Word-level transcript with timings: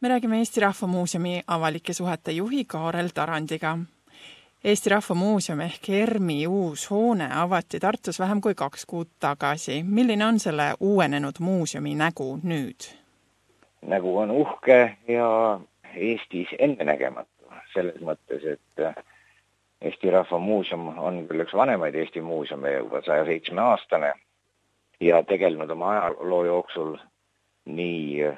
me 0.00 0.08
räägime 0.08 0.38
Eesti 0.38 0.60
Rahva 0.60 0.86
Muuseumi 0.86 1.42
avalike 1.46 1.92
suhete 1.92 2.32
juhi 2.32 2.64
Kaarel 2.64 3.08
Tarandiga. 3.14 3.78
Eesti 4.64 4.90
Rahva 4.90 5.14
Muuseum 5.14 5.60
ehk 5.60 5.88
ERMi 5.88 6.46
uus 6.46 6.90
hoone 6.90 7.28
avati 7.34 7.80
Tartus 7.80 8.20
vähem 8.20 8.40
kui 8.40 8.54
kaks 8.54 8.86
kuud 8.86 9.08
tagasi. 9.20 9.82
milline 9.82 10.26
on 10.26 10.38
selle 10.38 10.74
uuenenud 10.80 11.34
muuseumi 11.40 11.94
nägu 11.94 12.40
nüüd? 12.42 12.92
nägu 13.82 14.18
on 14.18 14.30
uhke 14.30 14.96
ja 15.08 15.60
Eestis 15.94 16.48
ennenägematu, 16.58 17.52
selles 17.72 18.00
mõttes, 18.00 18.44
et 18.52 19.04
Eesti 19.80 20.10
Rahva 20.10 20.38
Muuseum 20.38 20.98
on 20.98 21.26
küll 21.28 21.40
üks 21.40 21.54
vanemaid 21.54 21.94
Eesti 21.94 22.20
muuseume, 22.20 22.72
juba 22.72 23.00
saja 23.02 23.24
seitsme 23.24 23.60
aastane 23.60 24.12
ja 25.00 25.22
tegelenud 25.22 25.70
oma 25.70 25.90
ajaloo 25.90 26.44
jooksul 26.44 26.96
nii 27.64 28.28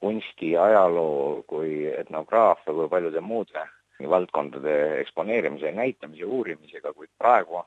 kunsti, 0.00 0.56
ajaloo 0.56 1.42
kui 1.46 1.86
etnograafia 1.98 2.74
kui 2.74 2.88
paljude 2.88 3.20
muude 3.20 3.66
valdkondade 4.08 5.00
eksponeerimise 5.00 5.66
ja 5.66 5.72
näitamise 5.72 6.24
uurimisega, 6.24 6.92
kuid 6.92 7.10
praegu 7.18 7.60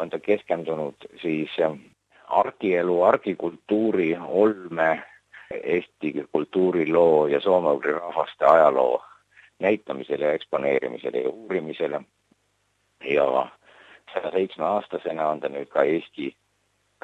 on 0.00 0.10
ta 0.10 0.18
keskendunud 0.18 0.94
siis 1.22 1.50
argielu, 2.28 3.02
argikultuuri, 3.02 4.16
olme, 4.28 5.02
Eesti 5.62 6.26
kultuuriloo 6.32 7.26
ja 7.26 7.40
soome-ugri 7.40 7.92
rahvaste 7.92 8.44
ajaloo 8.44 9.02
näitamisele 9.58 10.24
ja 10.24 10.32
eksponeerimisele 10.32 11.20
ja 11.20 11.28
uurimisele. 11.28 12.00
ja 13.04 13.48
saja 14.12 14.30
seitsme 14.30 14.64
aastasena 14.64 15.28
on 15.28 15.40
ta 15.40 15.48
nüüd 15.48 15.68
ka 15.68 15.82
Eesti 15.82 16.34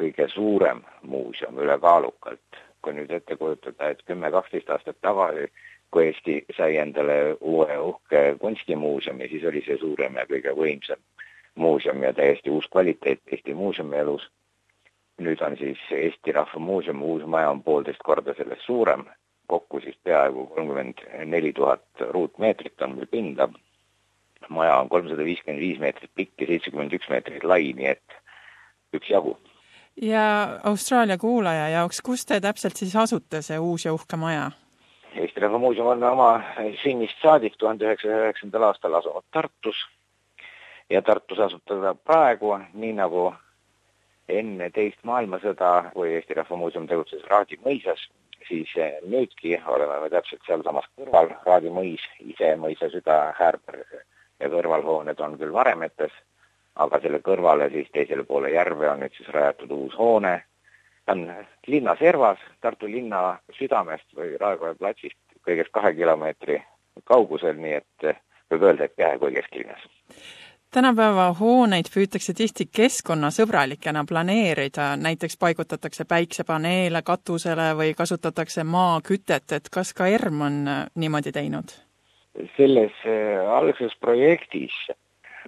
kõige 0.01 0.29
suurem 0.29 0.83
muuseum 1.03 1.59
ülekaalukalt 1.59 2.61
kui 2.83 2.95
nüüd 2.97 3.11
ette 3.13 3.37
kujutada, 3.37 3.91
et 3.91 4.03
kümme-kaksteist 4.09 4.71
aastat 4.71 4.99
tagasi, 5.05 5.49
kui 5.91 6.07
Eesti 6.07 6.37
sai 6.57 6.77
endale 6.81 7.37
uue 7.41 7.79
uhke 7.79 8.23
kunstimuuseumi, 8.41 9.29
siis 9.29 9.45
oli 9.45 9.63
see 9.67 9.79
suurem 9.81 10.19
ja 10.21 10.27
kõige 10.31 10.55
võimsam 10.57 11.01
muuseum 11.55 12.03
ja 12.03 12.13
täiesti 12.15 12.51
uus 12.51 12.69
kvaliteet 12.73 13.21
Eesti 13.33 13.55
muuseumi 13.55 13.97
elus. 13.97 14.31
nüüd 15.21 15.43
on 15.45 15.57
siis 15.61 15.81
Eesti 15.93 16.33
Rahva 16.33 16.61
Muuseumi 16.61 17.05
uus 17.05 17.25
maja 17.27 17.51
on 17.51 17.63
poolteist 17.63 18.01
korda 18.05 18.35
sellest 18.35 18.63
suurem, 18.65 19.05
kokku 19.47 19.81
siis 19.81 19.99
peaaegu 20.05 20.47
kolmkümmend 20.47 21.03
neli 21.25 21.53
tuhat 21.53 21.85
ruutmeetrit 22.01 22.83
on 22.83 22.95
meil 22.97 23.07
pinda. 23.07 23.49
maja 24.49 24.79
on 24.81 24.89
kolmsada 24.89 25.25
viiskümmend 25.25 25.61
viis 25.61 25.79
meetrit 25.79 26.11
pikk 26.15 26.41
ja 26.41 26.47
seitsekümmend 26.47 26.93
üks 26.93 27.09
meetrit 27.09 27.45
lai, 27.45 27.73
nii 27.77 27.87
et 27.87 28.21
üksjagu 28.97 29.37
ja 30.03 30.59
Austraalia 30.65 31.19
kuulaja 31.19 31.69
jaoks, 31.69 32.01
kus 32.01 32.27
te 32.27 32.41
täpselt 32.41 32.77
siis 32.77 32.97
asute, 32.97 33.43
see 33.43 33.59
uus 33.59 33.85
ja 33.85 33.95
uhke 33.95 34.17
maja? 34.17 34.51
Eesti 35.15 35.41
Rahva 35.41 35.59
Muuseum 35.59 35.87
on 35.87 36.03
oma 36.05 36.31
sünnist 36.83 37.19
saadik 37.23 37.57
tuhande 37.59 37.85
üheksasaja 37.85 38.29
üheksandal 38.29 38.69
aastal 38.69 38.95
asunud 38.95 39.27
Tartus. 39.35 39.81
Ja 40.91 41.03
Tartus 41.03 41.39
asub 41.39 41.63
ta 41.67 41.95
praegu, 41.95 42.55
nii 42.75 42.93
nagu 42.99 43.33
enne 44.29 44.71
teist 44.71 45.03
maailmasõda, 45.03 45.91
kui 45.95 46.15
Eesti 46.15 46.39
Rahva 46.39 46.57
Muuseum 46.57 46.87
tegutses 46.87 47.27
Raadi 47.31 47.59
mõisas, 47.67 48.07
siis 48.49 48.71
nüüdki 49.07 49.59
oleme 49.67 49.99
me 50.05 50.11
täpselt 50.11 50.47
sealsamas 50.47 50.87
kõrval, 50.97 51.35
Raadi 51.47 51.75
mõis 51.75 52.07
ise, 52.21 52.55
mõisa 52.57 52.91
süda, 52.95 53.21
Häärber 53.39 53.83
ja 54.41 54.49
kõrvalhooned 54.49 55.21
on 55.21 55.39
küll 55.39 55.53
varemetes 55.53 56.15
aga 56.77 57.01
selle 57.03 57.21
kõrvale 57.25 57.71
siis 57.71 57.89
teisele 57.93 58.25
poole 58.25 58.53
järve 58.55 58.91
on 58.91 59.03
nüüd 59.05 59.15
siis 59.17 59.29
rajatud 59.35 59.71
uus 59.75 59.97
hoone, 59.99 60.35
ta 61.05 61.13
on 61.17 61.27
linna 61.67 61.97
servas, 61.99 62.39
Tartu 62.61 62.87
linna 62.87 63.39
südamest 63.59 64.07
või 64.17 64.37
Raekoja 64.41 64.75
platsist 64.75 65.19
kõigest 65.47 65.73
kahe 65.73 65.95
kilomeetri 65.97 66.61
kaugusel, 67.05 67.57
nii 67.57 67.79
et 67.79 68.13
võib 68.51 68.69
öelda, 68.69 68.85
et 68.85 68.97
peaaegu 68.97 69.31
kesklinnas. 69.35 69.83
tänapäeva 70.71 71.33
hooneid 71.41 71.89
püütakse 71.95 72.35
tihti 72.35 72.67
keskkonnasõbralikena 72.67 74.05
planeerida, 74.09 74.97
näiteks 74.97 75.37
paigutatakse 75.37 76.05
päiksepaneele 76.05 77.03
katusele 77.03 77.73
või 77.75 77.95
kasutatakse 77.95 78.65
maakütet, 78.65 79.53
et 79.53 79.69
kas 79.69 79.95
ka 79.95 80.07
ERM 80.07 80.41
on 80.41 80.65
niimoodi 80.95 81.33
teinud? 81.33 81.73
selles 82.57 82.93
algses 83.51 83.93
projektis 84.01 84.73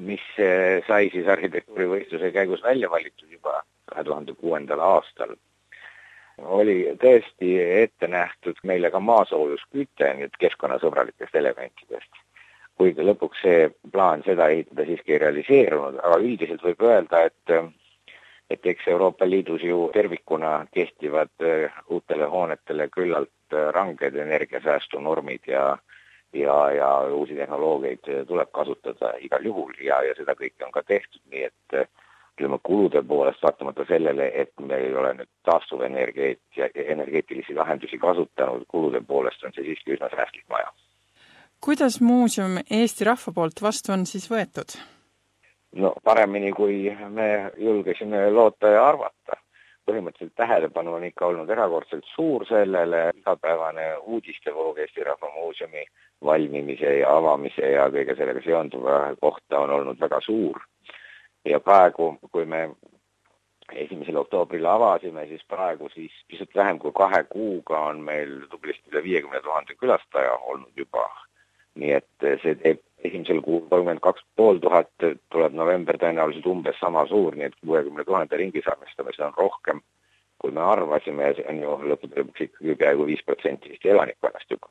mis 0.02 0.24
eh, 0.38 0.82
sai 0.86 1.10
siis 1.12 1.28
arhitektuurivõistluse 1.28 2.32
käigus 2.34 2.62
välja 2.62 2.90
valitud 2.90 3.30
juba 3.30 3.62
kahe 3.90 4.04
tuhande 4.04 4.34
kuuendal 4.38 4.80
aastal, 4.80 5.34
oli 6.38 6.76
tõesti 7.02 7.52
ette 7.60 8.08
nähtud 8.08 8.58
meile 8.66 8.90
ka 8.90 9.00
maasoojusküte 9.00 10.14
nüüd 10.18 10.36
keskkonnasõbralikest 10.40 11.34
elementidest. 11.38 12.10
kuigi 12.80 13.04
lõpuks 13.04 13.42
see 13.44 13.68
plaan 13.92 14.22
seda 14.26 14.48
ehitada 14.48 14.84
siiski 14.88 15.12
ei 15.12 15.18
realiseerunud, 15.22 15.98
aga 16.02 16.16
üldiselt 16.18 16.64
võib 16.64 16.82
öelda, 16.88 17.26
et 17.28 17.72
et 18.50 18.66
eks 18.66 18.88
Euroopa 18.88 19.28
Liidus 19.28 19.62
ju 19.64 19.90
tervikuna 19.94 20.66
kehtivad 20.74 21.30
eh, 21.40 21.70
uutele 21.88 22.26
hoonetele 22.34 22.88
küllalt 22.88 23.54
eh, 23.54 23.68
ranged 23.76 24.16
energiasäästunormid 24.26 25.46
ja 25.46 25.78
ja, 26.32 26.56
ja 26.72 26.90
uusi 27.14 27.34
tehnoloogiaid 27.34 28.26
tuleb 28.28 28.50
kasutada 28.52 29.12
igal 29.20 29.44
juhul 29.44 29.72
ja, 29.84 30.02
ja 30.06 30.14
seda 30.18 30.34
kõike 30.38 30.66
on 30.66 30.72
ka 30.72 30.82
tehtud, 30.86 31.20
nii 31.30 31.44
et 31.48 31.82
ütleme, 32.38 32.58
kulude 32.62 33.02
poolest, 33.02 33.42
vaatamata 33.42 33.84
sellele, 33.88 34.30
et 34.34 34.52
me 34.60 34.76
ei 34.76 34.94
ole 34.94 35.12
nüüd 35.18 35.28
taastuvenergiaid 35.44 36.40
ja 36.56 36.68
energeetilisi 36.74 37.54
lahendusi 37.54 37.98
kasutanud, 37.98 38.64
kulude 38.68 39.02
poolest 39.06 39.44
on 39.44 39.52
see 39.54 39.66
siiski 39.68 39.96
üsna 39.96 40.08
säästlik 40.14 40.48
maja. 40.48 40.72
kuidas 41.60 42.00
muuseum 42.00 42.58
Eesti 42.70 43.04
rahva 43.04 43.32
poolt 43.34 43.62
vastu 43.62 43.92
on 43.92 44.06
siis 44.06 44.30
võetud? 44.30 44.78
no 45.76 45.94
paremini, 46.04 46.52
kui 46.52 46.96
me 47.08 47.52
julgesime 47.58 48.30
loota 48.30 48.68
ja 48.68 48.88
arvata 48.88 49.38
põhimõtteliselt 49.86 50.36
tähelepanu 50.36 50.94
on 50.94 51.04
ikka 51.04 51.26
olnud 51.26 51.50
erakordselt 51.50 52.04
suur 52.14 52.46
sellele, 52.46 53.10
igapäevane 53.18 53.96
uudistevoog 53.96 54.78
Eesti 54.78 55.04
Rahva 55.04 55.30
Muuseumi 55.34 55.84
valmimise 56.24 56.98
ja 56.98 57.16
avamise 57.16 57.72
ja 57.74 57.88
kõige 57.90 58.16
sellega 58.16 58.42
seonduva 58.44 59.00
kohta 59.20 59.60
on 59.64 59.70
olnud 59.70 60.00
väga 60.00 60.20
suur. 60.20 60.60
ja 61.44 61.58
praegu, 61.60 62.16
kui 62.30 62.44
me 62.46 62.70
esimesel 63.72 64.16
oktoobril 64.16 64.66
avasime, 64.66 65.26
siis 65.26 65.42
praegu 65.48 65.88
siis 65.94 66.12
pisut 66.28 66.54
vähem 66.54 66.78
kui 66.78 66.92
kahe 66.94 67.24
kuuga 67.24 67.80
on 67.88 68.00
meil 68.00 68.40
tublisti 68.50 68.92
üle 68.92 69.02
viiekümne 69.02 69.40
tuhande 69.42 69.74
külastaja 69.74 70.36
olnud 70.36 70.72
juba. 70.76 71.08
nii 71.74 71.92
et 71.96 72.24
see 72.42 72.54
teeb 72.60 72.80
esimesel 73.04 73.40
kuul 73.40 73.62
kolmkümmend 73.70 74.02
kaks 74.04 74.24
pool 74.36 74.58
tuhat, 74.60 74.90
tuleb 75.32 75.54
november 75.56 75.96
tõenäoliselt 76.02 76.46
umbes 76.46 76.76
sama 76.80 77.06
suur, 77.08 77.36
nii 77.36 77.48
et 77.48 77.56
kuuekümne 77.64 78.04
tuhande 78.04 78.36
ringis 78.36 78.68
arvestame, 78.68 79.14
seda 79.16 79.30
on 79.30 79.38
rohkem, 79.38 79.80
kui 80.42 80.52
me 80.52 80.60
arvasime 80.60 81.30
ja 81.30 81.38
see 81.38 81.48
on 81.48 81.62
ju 81.62 81.78
lõppude 81.92 82.20
lõpuks 82.20 82.44
ikkagi 82.46 82.76
peaaegu 82.82 83.08
viis 83.08 83.24
protsenti 83.26 83.72
Eesti 83.72 83.94
elanikkonnast 83.94 84.54
juba. 84.54 84.68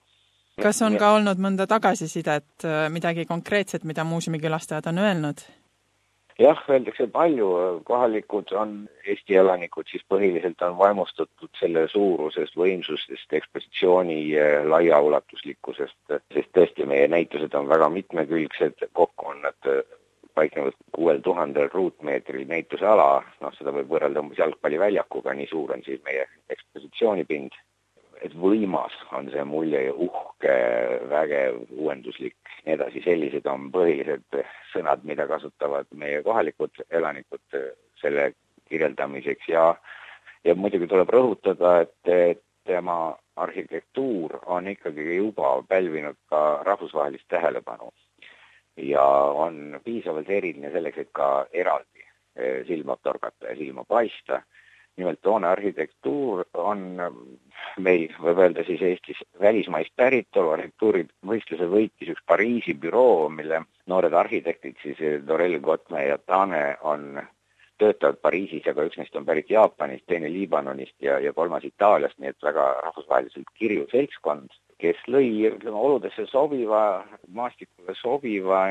Kas 0.62 0.82
on 0.86 0.98
ka 1.02 1.16
olnud 1.18 1.42
mõnda 1.42 1.68
tagasisidet, 1.70 2.68
midagi 2.94 3.26
konkreetset, 3.30 3.84
mida 3.88 4.06
muuseumikülastajad 4.08 4.92
on 4.92 5.04
öelnud? 5.06 5.44
jah, 6.42 6.62
öeldakse 6.70 7.08
palju, 7.12 7.48
kohalikud 7.86 8.52
on, 8.58 8.74
Eesti 9.06 9.38
elanikud 9.42 9.90
siis 9.92 10.04
põhiliselt 10.10 10.62
on 10.66 10.78
vaimustatud 10.80 11.50
selle 11.60 11.88
suurusest, 11.92 12.56
võimsusest, 12.58 13.34
ekspositsiooni 13.40 14.20
laiaulatuslikkusest, 14.74 15.98
sest 16.34 16.54
tõesti, 16.58 16.88
meie 16.90 17.08
näitused 17.12 17.56
on 17.58 17.70
väga 17.70 17.90
mitmekülgsed, 17.94 18.88
kokku 18.98 19.34
on 19.34 19.42
nad 19.46 19.72
eh, 19.72 19.82
paiknevad 20.36 20.78
kuuel 20.96 21.20
tuhandel 21.26 21.70
ruutmeetril 21.74 22.48
näituseala, 22.48 23.10
noh, 23.44 23.58
seda 23.58 23.74
võib 23.76 23.92
võrrelda 23.92 24.24
umbes 24.24 24.40
jalgpalliväljakuga, 24.42 25.36
nii 25.38 25.50
suur 25.52 25.76
on 25.76 25.84
siis 25.86 26.02
meie 26.08 26.28
ekspositsioonipind 26.50 27.60
et 28.22 28.34
võimas 28.38 28.94
on 29.18 29.30
see 29.34 29.44
mulje 29.48 29.86
ja 29.88 29.94
uhke, 29.94 30.54
vägev, 31.10 31.64
uuenduslik, 31.72 32.38
nii 32.66 32.76
edasi, 32.76 33.02
sellised 33.06 33.48
on 33.50 33.72
põhilised 33.74 34.42
sõnad, 34.74 35.04
mida 35.08 35.26
kasutavad 35.30 35.90
meie 35.98 36.22
kohalikud 36.26 36.84
elanikud 36.90 37.60
selle 38.02 38.32
kirjeldamiseks. 38.70 39.50
Ja 39.50 39.74
ja 40.46 40.56
muidugi 40.56 40.88
tuleb 40.90 41.10
rõhutada, 41.14 41.82
et, 41.86 42.42
tema 42.66 43.16
arhitektuur 43.42 44.36
on 44.46 44.68
ikkagi 44.70 45.16
juba 45.16 45.56
pälvinud 45.70 46.18
ka 46.30 46.62
rahvusvahelist 46.64 47.26
tähelepanu 47.34 47.90
ja 48.78 49.04
on 49.34 49.80
piisavalt 49.84 50.30
eriline 50.30 50.70
selleks, 50.72 50.98
et 51.02 51.10
ka 51.12 51.48
eraldi 51.54 52.06
silma 52.68 53.00
torgata 53.04 53.50
ja 53.50 53.56
silma 53.58 53.84
paista 53.84 54.44
nimelt 54.98 55.26
hoone 55.26 55.48
arhitektuur 55.48 56.44
on 56.54 56.82
meil, 57.80 58.08
võib 58.20 58.42
öelda 58.44 58.66
siis 58.68 58.82
Eestis 58.86 59.22
välismaist 59.40 59.94
päritolu, 59.96 60.52
arhitektuurivõistluse 60.56 61.68
võitis 61.72 62.14
üks 62.14 62.24
Pariisi 62.28 62.76
büroo, 62.76 63.30
mille 63.30 63.64
noored 63.92 64.14
arhitektid 64.14 64.80
siis 64.84 65.00
Dorel 65.28 65.60
Gotme 65.64 66.06
ja 66.08 66.18
Tane 66.18 66.78
on 66.82 67.22
töötavad 67.82 68.20
Pariisis, 68.22 68.68
aga 68.70 68.86
üks 68.86 69.00
neist 69.00 69.16
on 69.18 69.26
pärit 69.26 69.50
Jaapanist, 69.50 70.06
teine 70.10 70.30
Liibanonist 70.30 70.96
ja, 71.02 71.18
ja 71.24 71.34
kolmas 71.34 71.66
Itaaliast, 71.66 72.20
nii 72.22 72.34
et 72.34 72.46
väga 72.46 72.68
rahvusvaheliselt 72.86 73.50
kirju 73.58 73.88
seltskond, 73.94 74.54
kes 74.82 75.00
lõi, 75.10 75.28
ütleme, 75.50 75.78
oludesse 75.78 76.28
sobiva, 76.30 77.04
maastikule 77.34 77.96
sobiva, 77.98 78.64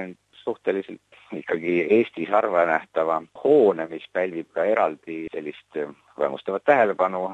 suhteliselt 0.45 1.03
ikkagi 1.33 1.87
Eestis 1.91 2.29
harva 2.29 2.65
nähtava 2.67 3.23
hoone, 3.45 3.87
mis 3.91 4.07
pälvib 4.13 4.51
ka 4.55 4.65
eraldi 4.65 5.27
sellist 5.33 5.79
rõõmustavat 6.19 6.65
tähelepanu 6.65 7.25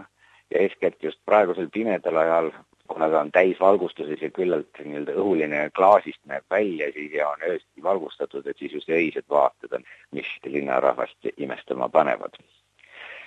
ja 0.51 0.63
eeskätt 0.63 1.03
just 1.03 1.21
praegusel 1.27 1.69
pimedal 1.73 2.17
ajal, 2.17 2.51
kuna 2.89 3.09
ta 3.11 3.21
on 3.21 3.33
täisvalgustuses 3.33 4.23
ja 4.23 4.31
küllalt 4.31 4.83
nii-öelda 4.83 5.17
õhuline 5.19 5.63
klaasist 5.75 6.21
näeb 6.31 6.45
välja 6.51 6.91
siis 6.93 7.13
ja 7.13 7.29
on 7.29 7.43
öösiti 7.49 7.83
valgustatud, 7.83 8.47
et 8.47 8.59
siis 8.59 8.77
just 8.79 8.89
öised 8.91 9.27
vaated 9.31 9.73
on, 9.73 9.89
mis 10.11 10.29
linnarahvast 10.45 11.33
imestama 11.37 11.89
panevad. 11.89 12.39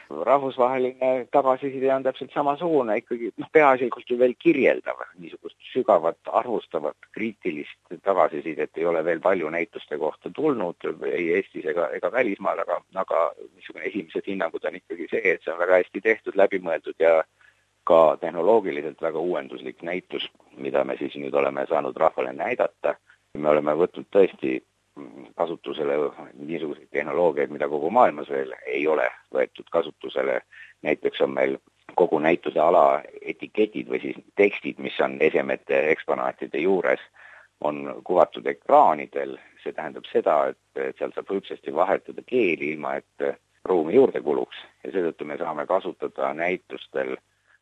Rahvusvaheline 0.10 1.28
tagasiside 1.32 1.92
on 1.94 2.04
täpselt 2.04 2.32
samasugune, 2.34 2.96
ikkagi 2.98 3.30
noh, 3.38 3.50
peaasjalikult 3.54 4.10
ju 4.10 4.18
veel 4.18 4.34
kirjeldav, 4.40 5.04
niisugust 5.20 5.49
sügavat, 5.74 6.20
arvustavat, 6.32 6.98
kriitilist 7.12 7.94
tagasisidet 8.04 8.78
ei 8.78 8.86
ole 8.86 9.04
veel 9.06 9.20
palju 9.20 9.50
näituste 9.50 9.98
kohta 9.98 10.32
tulnud 10.36 10.88
ei 11.12 11.34
Eestis 11.36 11.66
ega, 11.66 11.90
ega 11.98 12.12
välismaal, 12.12 12.64
aga, 12.66 12.80
aga 13.04 13.26
niisugune 13.56 13.86
esimesed 13.86 14.28
hinnangud 14.28 14.66
on 14.66 14.80
ikkagi 14.80 15.08
see, 15.12 15.22
et 15.34 15.44
see 15.44 15.54
on 15.54 15.60
väga 15.60 15.82
hästi 15.82 16.02
tehtud, 16.02 16.40
läbimõeldud 16.40 17.06
ja 17.06 17.20
ka 17.90 18.18
tehnoloogiliselt 18.22 19.02
väga 19.02 19.20
uuenduslik 19.20 19.82
näitus, 19.82 20.30
mida 20.58 20.84
me 20.84 20.98
siis 20.98 21.16
nüüd 21.18 21.34
oleme 21.34 21.66
saanud 21.70 21.98
rahvale 21.98 22.34
näidata. 22.34 22.96
me 23.38 23.50
oleme 23.50 23.74
võtnud 23.78 24.08
tõesti 24.12 24.60
kasutusele 25.38 25.96
niisuguseid 26.34 26.90
tehnoloogiaid, 26.92 27.52
mida 27.54 27.68
kogu 27.70 27.90
maailmas 27.90 28.30
veel 28.30 28.54
ei 28.66 28.88
ole 28.88 29.10
võetud 29.34 29.70
kasutusele. 29.72 30.42
näiteks 30.82 31.22
on 31.22 31.34
meil 31.34 31.58
kogu 32.00 32.20
näituse 32.24 32.60
ala 32.64 33.02
etiketid 33.22 33.90
või 33.92 34.02
siis 34.04 34.20
tekstid, 34.40 34.80
mis 34.80 34.98
on 35.04 35.18
esemete 35.26 35.82
eksponaatide 35.94 36.62
juures, 36.64 37.02
on 37.62 38.02
kuvatud 38.08 38.48
ekraanidel, 38.48 39.36
see 39.64 39.76
tähendab 39.76 40.08
seda, 40.08 40.38
et, 40.54 40.96
seal 40.98 41.12
saab 41.16 41.32
hõlpsasti 41.34 41.74
vahetada 41.76 42.24
keeli, 42.28 42.74
ilma 42.74 42.96
et 43.02 43.26
ruumi 43.68 43.98
juurde 43.98 44.22
kuluks 44.24 44.62
ja 44.86 44.94
seetõttu 44.94 45.28
me 45.28 45.38
saame 45.38 45.66
kasutada 45.68 46.32
näitustel 46.34 47.18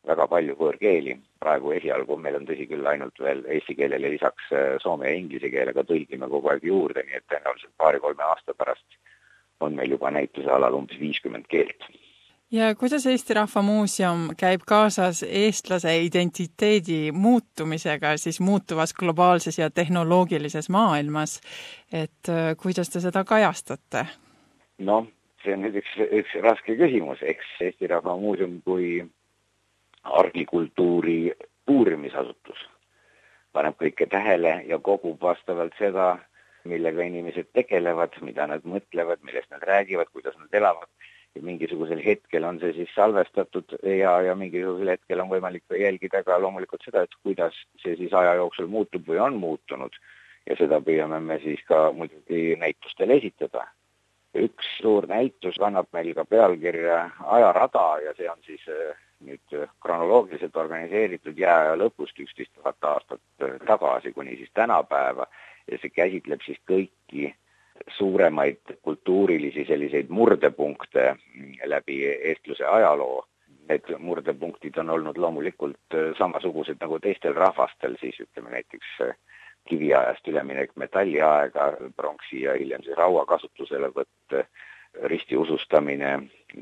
väga 0.06 0.26
palju 0.30 0.54
võõrkeeli. 0.60 1.18
praegu 1.38 1.72
esialgu 1.74 2.16
meil 2.16 2.36
on 2.38 2.46
tõsi 2.46 2.66
küll 2.70 2.86
ainult 2.86 3.18
veel 3.20 3.44
eesti 3.46 3.74
keelele 3.78 4.10
lisaks 4.14 4.48
soome 4.82 5.10
ja 5.10 5.18
inglise 5.18 5.50
keelega 5.50 5.84
tõlgime 5.84 6.28
kogu 6.30 6.50
aeg 6.50 6.64
juurde, 6.64 7.02
nii 7.06 7.18
et 7.18 7.26
tõenäoliselt 7.30 7.74
paari-kolme 7.76 8.22
aasta 8.22 8.54
pärast 8.54 8.98
on 9.60 9.74
meil 9.74 9.90
juba 9.90 10.10
näituse 10.10 10.50
alal 10.50 10.78
umbes 10.78 10.98
viiskümmend 11.00 11.46
keelt. 11.50 11.90
Ja 12.52 12.74
kuidas 12.74 13.06
Eesti 13.06 13.34
Rahva 13.34 13.62
Muuseum 13.62 14.28
käib 14.40 14.64
kaasas 14.66 15.22
eestlase 15.22 15.92
identiteedi 16.02 17.12
muutumisega 17.12 18.16
siis 18.16 18.40
muutuvas 18.40 18.94
globaalses 18.94 19.58
ja 19.58 19.70
tehnoloogilises 19.70 20.68
maailmas, 20.68 21.40
et 21.92 22.28
äh, 22.28 22.56
kuidas 22.62 22.90
te 22.90 23.00
seda 23.00 23.24
kajastate? 23.24 24.06
noh, 24.78 25.06
see 25.44 25.54
on 25.54 25.64
nüüd 25.66 25.76
üks, 25.82 25.92
üks 26.22 26.40
raske 26.42 26.76
küsimus, 26.78 27.22
eks 27.22 27.60
Eesti 27.60 27.90
Rahva 27.90 28.16
Muuseum 28.16 28.60
kui 28.64 29.04
argikultuuri 30.02 31.34
uurimisasutus 31.68 32.64
paneb 33.52 33.76
kõike 33.80 34.06
tähele 34.06 34.62
ja 34.68 34.78
kogub 34.78 35.20
vastavalt 35.22 35.74
seda, 35.78 36.18
millega 36.68 37.04
inimesed 37.04 37.48
tegelevad, 37.56 38.14
mida 38.22 38.46
nad 38.46 38.64
mõtlevad, 38.68 39.20
millest 39.24 39.50
nad 39.50 39.64
räägivad, 39.66 40.10
kuidas 40.12 40.36
nad 40.38 40.54
elavad 40.54 40.88
ja 41.34 41.42
mingisugusel 41.44 42.00
hetkel 42.04 42.44
on 42.44 42.60
see 42.60 42.72
siis 42.76 42.92
salvestatud 42.94 43.76
ja, 43.82 44.14
ja 44.26 44.34
mingisugusel 44.38 44.94
hetkel 44.94 45.22
on 45.22 45.30
võimalik 45.32 45.78
jälgida 45.80 46.22
ka 46.26 46.38
loomulikult 46.42 46.84
seda, 46.84 47.04
et 47.04 47.18
kuidas 47.22 47.56
see 47.82 47.96
siis 47.96 48.14
aja 48.14 48.34
jooksul 48.40 48.70
muutub 48.70 49.08
või 49.08 49.20
on 49.24 49.36
muutunud. 49.40 49.98
ja 50.48 50.56
seda 50.56 50.78
püüame 50.80 51.20
me 51.20 51.36
siis 51.42 51.60
ka 51.68 51.92
muidugi 51.92 52.56
näitustel 52.56 53.10
esitada. 53.10 53.66
üks 54.34 54.66
suur 54.80 55.06
näitus 55.08 55.56
kannab 55.58 55.86
meil 55.92 56.14
ka 56.14 56.24
pealkirja 56.24 57.10
Ajarada 57.36 58.00
ja 58.04 58.14
see 58.16 58.30
on 58.30 58.42
siis 58.46 58.64
nüüd 59.20 59.54
äh, 59.54 59.68
kronoloogiliselt 59.82 60.56
organiseeritud 60.56 61.38
jääaja 61.38 61.76
lõpust 61.78 62.20
üksteist 62.22 62.52
tuhat 62.54 62.84
aastat 62.90 63.20
äh, 63.42 63.56
tagasi 63.66 64.12
kuni 64.12 64.36
siis 64.36 64.50
tänapäeva 64.54 65.26
ja 65.70 65.78
see 65.82 65.90
käsitleb 65.90 66.44
siis 66.46 66.60
kõiki 66.70 67.32
suuremaid 67.96 68.78
kultuurilisi 68.82 69.64
selliseid 69.68 70.08
murdepunkte 70.08 71.16
läbi 71.64 72.04
eestluse 72.06 72.64
ajaloo. 72.64 73.24
Need 73.68 73.90
murdepunktid 73.98 74.76
on 74.80 74.90
olnud 74.90 75.18
loomulikult 75.20 75.94
äh, 75.94 76.12
samasugused 76.18 76.80
nagu 76.80 76.98
teistel 77.04 77.34
rahvastel, 77.36 77.96
siis 78.00 78.20
ütleme 78.20 78.50
näiteks 78.50 78.94
kiviajast 79.68 80.28
üleminek 80.28 80.70
metalliaega, 80.76 81.72
pronksi 81.96 82.42
ja 82.42 82.54
hiljem 82.56 82.82
siis 82.82 82.96
raua 82.96 83.26
kasutuselevõtt, 83.26 84.38
ristiusustamine, 85.12 86.12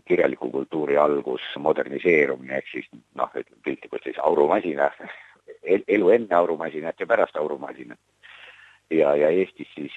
kirjaliku 0.04 0.50
kultuuri 0.50 0.96
algus, 0.98 1.44
moderniseerumine 1.62 2.58
ehk 2.58 2.72
siis 2.72 2.88
noh, 3.14 3.30
ütleme 3.30 3.62
piltlikult 3.64 4.08
siis 4.08 4.18
aurumasina, 4.18 4.90
elu 5.96 6.10
enne 6.18 6.36
aurumasinat 6.36 7.00
ja 7.00 7.06
pärast 7.06 7.36
aurumasinat. 7.36 8.00
Ja, 8.90 9.14
ja 9.16 9.28
Eestis 9.30 9.68
siis 9.74 9.94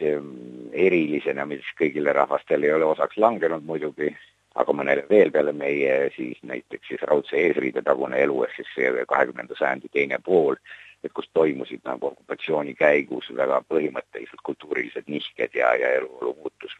erilisena, 0.72 1.46
mis 1.46 1.66
kõigile 1.80 2.14
rahvastele 2.14 2.68
ei 2.68 2.74
ole 2.74 2.90
osaks 2.90 3.18
langenud 3.18 3.66
muidugi, 3.66 4.12
aga 4.56 4.74
mõnele 4.74 5.06
veel 5.10 5.32
peale 5.32 5.54
meie 5.54 6.10
siis 6.16 6.40
näiteks 6.44 6.88
siis 6.88 7.08
raudse 7.08 7.38
eesriide 7.38 7.84
tagune 7.86 8.20
elu 8.24 8.44
ehk 8.44 8.56
siis 8.58 8.76
see 8.76 9.06
kahekümnenda 9.08 9.58
sajandi 9.58 9.92
teine 9.94 10.20
pool, 10.26 10.58
et 11.04 11.14
kus 11.14 11.30
toimusid 11.34 11.86
nagu 11.88 12.12
okupatsiooni 12.12 12.76
käigus 12.76 13.30
väga 13.36 13.62
põhimõttelised 13.72 14.42
kultuurilised 14.44 15.08
nihked 15.08 15.56
ja, 15.56 15.74
ja 15.80 15.94
eluolu 16.02 16.36
muutus 16.42 16.76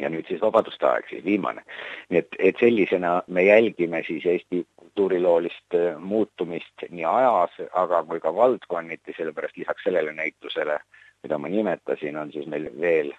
ja 0.00 0.08
nüüd 0.12 0.28
siis 0.28 0.40
vabaduste 0.42 0.86
aeg, 0.86 1.08
siis 1.10 1.24
viimane. 1.24 1.62
nii 2.10 2.20
et, 2.22 2.36
et 2.38 2.60
sellisena 2.60 3.20
me 3.26 3.44
jälgime 3.44 4.02
siis 4.06 4.26
Eesti 4.26 4.64
kultuuriloolist 4.76 5.76
äh, 5.76 5.98
muutumist 5.98 6.86
nii 6.88 7.04
ajas, 7.04 7.56
aga 7.72 8.02
kui 8.08 8.20
ka 8.20 8.34
valdkonniti, 8.34 9.14
sellepärast 9.16 9.56
lisaks 9.60 9.84
sellele 9.84 10.12
näitusele, 10.16 10.78
mida 11.22 11.38
ma 11.38 11.48
nimetasin, 11.48 12.16
on 12.16 12.32
siis 12.32 12.46
meil 12.46 12.70
veel 12.80 13.12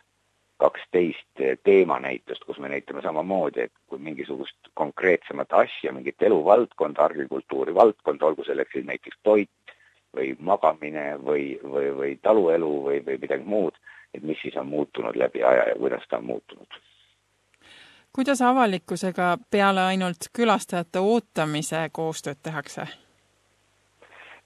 kaksteist 0.61 1.41
teemanäitust, 1.63 2.43
kus 2.45 2.59
me 2.61 2.69
näitame 2.69 3.01
samamoodi, 3.01 3.61
et 3.65 3.73
kui 3.89 3.99
mingisugust 3.99 4.69
konkreetsemat 4.77 5.53
asja, 5.53 5.93
mingit 5.93 6.21
eluvaldkonda, 6.21 7.01
argikultuuri 7.03 7.73
valdkonda, 7.75 8.25
olgu 8.25 8.45
selleks 8.45 8.77
siis 8.77 8.85
näiteks 8.85 9.17
toit 9.23 9.73
või 10.15 10.35
magamine 10.39 11.15
või, 11.17 11.55
või, 11.63 11.89
või 11.97 12.11
taluelu 12.21 12.71
või, 12.85 12.99
või 13.05 13.17
midagi 13.21 13.47
muud 13.47 13.79
et 14.13 14.23
mis 14.23 14.37
siis 14.41 14.57
on 14.57 14.67
muutunud 14.67 15.15
läbi 15.15 15.43
aja 15.43 15.69
ja 15.69 15.75
kuidas 15.75 16.03
ta 16.09 16.17
on 16.17 16.25
muutunud. 16.25 16.67
kuidas 18.13 18.41
avalikkusega 18.41 19.37
peale 19.51 19.81
ainult 19.81 20.29
külastajate 20.33 20.99
ootamise 20.99 21.89
koostööd 21.91 22.37
tehakse? 22.43 22.87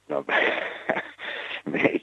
no 0.09 0.25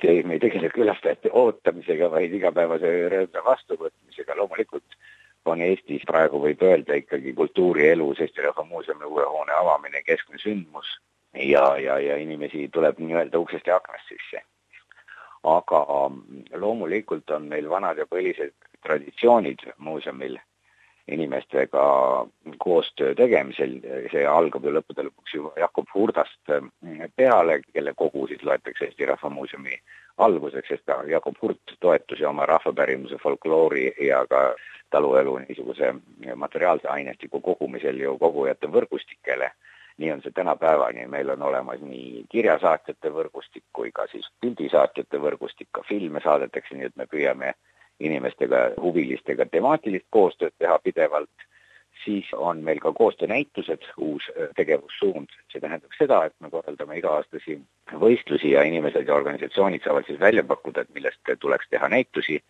me 0.03 0.35
ei 0.35 0.43
tegele 0.43 0.69
külastajate 0.75 1.31
ootamisega, 1.33 2.11
vaid 2.11 2.35
igapäevase 2.35 2.91
rõõmsa 3.13 3.45
vastuvõtmisega, 3.47 4.37
loomulikult 4.37 4.97
on 5.45 5.63
Eestis 5.63 6.05
praegu 6.07 6.41
võib 6.43 6.63
öelda 6.63 6.97
ikkagi 6.99 7.35
kultuurielus 7.39 8.21
Eesti 8.21 8.45
Rahva 8.47 8.65
Muuseumi 8.65 9.07
uue 9.07 9.25
hoone 9.27 9.55
avamine 9.59 10.03
keskne 10.07 10.39
sündmus 10.39 10.91
ja, 11.35 11.65
ja, 11.79 11.99
ja 11.99 12.17
inimesi 12.17 12.69
tuleb 12.73 12.99
nii-öelda 12.99 13.39
uksest 13.39 13.67
ja 13.67 13.77
aknast 13.77 14.09
sisse. 14.09 14.45
Aga 15.43 15.83
loomulikult 16.55 17.31
on 17.31 17.49
meil 17.51 17.69
vanad 17.71 17.99
ja 17.99 18.07
põlised 18.07 18.55
traditsioonid 18.87 19.67
muuseumil 19.79 20.39
inimestega 21.09 21.85
koostöö 22.59 23.15
tegemisel, 23.15 23.79
see 24.13 24.23
algab 24.29 24.65
ju 24.65 24.75
lõppude 24.77 25.07
lõpuks 25.09 25.35
ju 25.35 25.51
Jakob 25.59 25.91
Hurdast 25.95 26.53
peale, 27.17 27.59
kelle 27.73 27.95
kogu 27.99 28.29
siis 28.31 28.45
loetakse 28.47 28.87
Eesti 28.87 29.09
Rahva 29.11 29.31
Muuseumi 29.31 29.75
alguseks, 30.23 30.69
sest 30.69 30.87
ta, 30.87 31.01
Jakob 31.09 31.41
Hurt 31.43 31.75
toetus 31.81 32.21
ju 32.21 32.29
oma 32.29 32.47
rahvapärimuse, 32.47 33.19
folkloori 33.23 33.89
ja 34.07 34.23
ka 34.31 34.53
taluelu 34.91 35.39
niisuguse 35.43 35.95
materiaalse 36.37 36.89
ainestiku 36.89 37.41
kogumisel 37.41 37.99
ju 38.01 38.17
kogujate 38.19 38.71
võrgustikele. 38.71 39.51
Nii 39.99 40.13
on 40.13 40.23
see 40.25 40.33
tänapäevani, 40.33 41.05
meil 41.07 41.31
on 41.35 41.43
olemas 41.43 41.81
nii 41.85 42.25
kirjasaatjate 42.33 43.11
võrgustik 43.13 43.65
kui 43.77 43.91
ka 43.93 44.07
siis 44.11 44.29
pildisaatjate 44.41 45.21
võrgustik, 45.21 45.69
ka 45.73 45.83
filme 45.89 46.21
saadetakse, 46.25 46.77
nii 46.77 46.89
et 46.89 46.97
me 46.97 47.07
püüame 47.11 47.53
inimestega, 48.05 48.69
huvilistega 48.83 49.47
temaatilist 49.51 50.07
koostööd 50.11 50.55
teha 50.59 50.79
pidevalt, 50.85 51.47
siis 52.05 52.27
on 52.35 52.63
meil 52.67 52.81
ka 52.83 52.93
koostöönäitused, 52.93 53.87
uus 53.97 54.27
äh, 54.33 54.49
tegevussuund, 54.57 55.31
see 55.53 55.63
tähendab 55.63 55.95
seda, 55.99 56.25
et 56.27 56.35
me 56.41 56.51
korraldame 56.51 56.99
iga-aastasi 56.99 57.61
võistlusi 58.03 58.53
ja 58.57 58.67
inimesed 58.67 59.09
ja 59.09 59.15
organisatsioonid 59.15 59.85
saavad 59.85 60.09
siis 60.09 60.21
välja 60.21 60.45
pakkuda, 60.45 60.83
et 60.83 60.95
millest 60.95 61.35
tuleks 61.41 61.71
teha 61.71 61.89
näitusi 61.93 62.41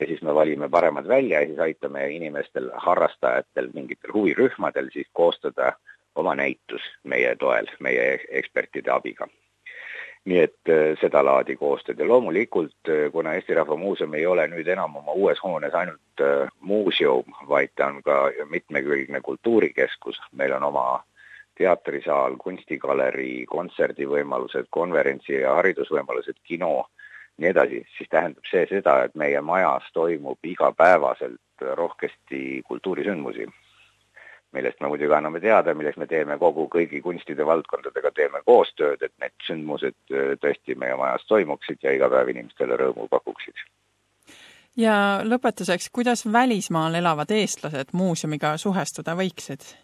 ja 0.00 0.06
siis 0.06 0.22
me 0.22 0.34
valime 0.34 0.68
paremad 0.68 1.08
välja 1.08 1.40
ja 1.40 1.46
siis 1.46 1.58
aitame 1.58 2.08
inimestel, 2.16 2.70
harrastajatel, 2.74 3.70
mingitel 3.74 4.12
huvirühmadel 4.14 4.90
siis 4.92 5.08
koostada 5.12 5.72
oma 6.14 6.34
näitus 6.34 6.82
meie 7.04 7.36
toel, 7.36 7.68
meie 7.80 8.18
ekspertide 8.28 8.90
abiga. 8.90 9.28
Nii 10.26 10.38
et 10.42 10.70
sedalaadi 11.00 11.54
koostööd. 11.56 12.00
Ja 12.02 12.08
loomulikult, 12.08 12.90
kuna 13.12 13.34
Eesti 13.34 13.54
Rahva 13.54 13.76
Muuseum 13.78 14.14
ei 14.18 14.26
ole 14.26 14.48
nüüd 14.50 14.66
enam 14.66 14.96
oma 14.98 15.14
uues 15.14 15.38
hoones 15.42 15.74
ainult 15.74 16.24
muuseum, 16.60 17.30
vaid 17.48 17.70
ta 17.78 17.86
on 17.92 18.00
ka 18.02 18.16
mitmekülgne 18.50 19.20
kultuurikeskus, 19.22 20.18
meil 20.32 20.56
on 20.58 20.66
oma 20.66 20.86
teatrisaal, 21.56 22.36
kunstigalerii, 22.42 23.46
kontserdivõimalused, 23.46 24.68
konverentsi- 24.70 25.40
ja 25.40 25.54
haridusvõimalused, 25.60 26.42
kino, 26.44 26.86
nii 27.38 27.50
edasi, 27.52 27.82
siis 27.96 28.10
tähendab 28.10 28.44
see 28.50 28.66
seda, 28.68 29.04
et 29.04 29.14
meie 29.14 29.40
majas 29.40 29.86
toimub 29.92 30.38
igapäevaselt 30.44 31.64
rohkesti 31.80 32.62
kultuurisündmusi, 32.68 33.48
millest 34.56 34.80
me 34.80 34.90
muidugi 34.92 35.14
anname 35.14 35.40
teada, 35.44 35.74
milles 35.76 35.96
me 36.00 36.08
teeme 36.10 36.38
kogu 36.40 36.66
kõigi 36.72 37.02
kunstide 37.04 37.46
valdkondadega, 37.46 38.12
teeme 38.16 38.42
koostööd, 38.48 39.02
et 39.02 39.14
need 39.22 39.34
sündmused 39.46 39.96
tõesti 40.42 40.76
meie 40.78 40.96
majas 40.98 41.26
toimuksid 41.28 41.82
ja 41.84 41.94
iga 41.96 42.10
päev 42.12 42.32
inimestele 42.34 42.78
rõõmu 42.82 43.08
pakuksid. 43.12 43.64
ja 44.76 45.22
lõpetuseks, 45.24 45.90
kuidas 45.92 46.26
välismaal 46.32 46.94
elavad 46.94 47.30
eestlased 47.30 47.92
muuseumiga 47.92 48.56
suhestuda 48.56 49.16
võiksid? 49.16 49.76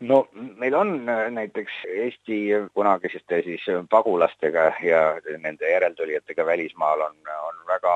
no 0.00 0.28
meil 0.32 0.74
on 0.74 1.08
äh, 1.08 1.30
näiteks 1.30 1.72
Eesti 1.88 2.38
kunagiseste 2.74 3.42
siis 3.42 3.64
pagulastega 3.90 4.72
ja 4.82 5.02
nende 5.38 5.70
järeltulijatega 5.70 6.46
välismaal 6.46 7.00
on, 7.00 7.16
on 7.48 7.66
väga 7.68 7.94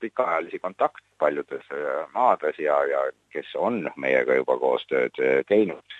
pikaajalisi 0.00 0.58
kontakte 0.58 1.06
paljudes 1.18 1.66
äh, 1.72 2.06
maades 2.14 2.58
ja, 2.58 2.78
ja 2.84 3.02
kes 3.32 3.54
on 3.56 3.90
meiega 3.96 4.38
juba 4.40 4.58
koostööd 4.58 5.20
äh, 5.20 5.42
teinud. 5.48 5.98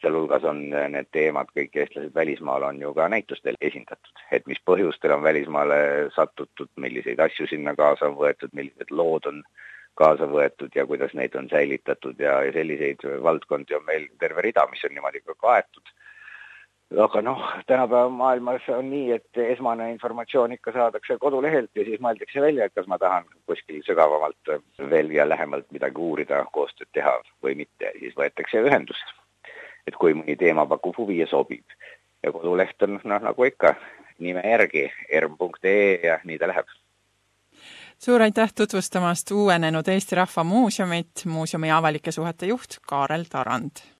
sealhulgas 0.00 0.44
on 0.48 0.62
need 0.72 1.08
teemad, 1.12 1.50
kõik 1.56 1.74
eestlased 1.76 2.14
välismaal 2.14 2.62
on 2.64 2.78
ju 2.80 2.94
ka 2.96 3.08
näitustel 3.12 3.58
esindatud, 3.60 4.22
et 4.32 4.46
mis 4.48 4.60
põhjustel 4.64 5.12
on 5.12 5.22
välismaale 5.22 5.76
satutud, 6.14 6.70
milliseid 6.80 7.20
asju 7.20 7.46
sinna 7.50 7.74
kaasa 7.76 8.08
on 8.08 8.16
võetud, 8.16 8.54
millised 8.56 8.94
lood 8.96 9.28
on 9.28 9.42
äh, 9.42 9.66
kaasa 10.00 10.28
võetud 10.30 10.74
ja 10.76 10.86
kuidas 10.88 11.12
neid 11.18 11.34
on 11.38 11.48
säilitatud 11.50 12.20
ja, 12.22 12.40
ja 12.46 12.52
selliseid 12.56 13.04
valdkondi 13.24 13.76
on 13.76 13.86
meil 13.88 14.08
terve 14.22 14.44
rida, 14.46 14.66
mis 14.70 14.84
on 14.86 14.94
niimoodi 14.96 15.22
ka 15.24 15.36
kaetud. 15.46 15.92
Aga 16.98 17.22
noh, 17.22 17.42
tänapäeva 17.66 18.08
maailmas 18.08 18.62
on 18.68 18.90
nii, 18.90 19.12
et 19.12 19.38
esmane 19.44 19.90
informatsioon 19.92 20.52
ikka 20.52 20.72
saadakse 20.72 21.18
kodulehelt 21.22 21.70
ja 21.74 21.84
siis 21.84 22.00
mõeldakse 22.02 22.42
välja, 22.42 22.66
et 22.66 22.74
kas 22.74 22.88
ma 22.90 22.98
tahan 22.98 23.28
kuskil 23.46 23.82
sügavamalt 23.86 24.52
veel 24.90 25.12
ja 25.14 25.28
lähemalt 25.28 25.70
midagi 25.70 26.02
uurida, 26.02 26.42
koostööd 26.52 26.90
teha 26.92 27.14
või 27.44 27.54
mitte, 27.62 27.92
siis 27.98 28.16
võetakse 28.18 28.64
ühendust. 28.66 29.16
et 29.86 29.96
kui 29.96 30.12
mõni 30.14 30.36
teema 30.36 30.66
pakub 30.66 30.98
huvi 30.98 31.18
ja 31.18 31.26
sobib. 31.26 31.64
ja 32.22 32.32
koduleht 32.32 32.82
on 32.82 33.00
noh, 33.04 33.22
nagu 33.22 33.44
ikka, 33.44 33.74
nime 34.18 34.42
järgi 34.44 34.90
erm.ee 35.08 36.00
ja 36.02 36.18
nii 36.24 36.38
ta 36.38 36.46
läheb 36.46 36.66
suur 37.98 38.22
aitäh 38.22 38.52
tutvustamast 38.56 39.30
uuenenud 39.30 39.88
Eesti 39.88 40.16
Rahva 40.16 40.44
Muuseumit, 40.44 41.24
muuseumi 41.24 41.70
avalike 41.70 42.12
suhete 42.12 42.46
juht 42.46 42.78
Kaarel 42.88 43.24
Tarand! 43.30 43.84